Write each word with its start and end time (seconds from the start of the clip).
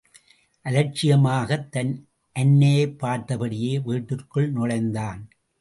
அலட்சியமாகத் 0.65 1.69
தன் 1.69 2.07
அன்னையைப் 2.35 3.05
பார்த்தபடியே 3.05 3.81
வீட்டிற்குள் 3.81 4.51
நுழைந்தான். 4.51 5.27